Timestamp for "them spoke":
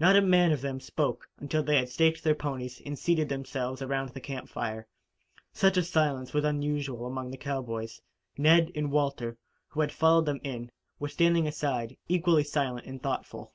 0.62-1.28